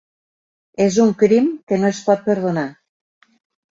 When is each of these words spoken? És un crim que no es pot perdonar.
És 0.85 0.97
un 1.03 1.11
crim 1.21 1.51
que 1.73 1.81
no 1.83 1.91
es 1.93 2.03
pot 2.11 2.25
perdonar. 2.31 2.67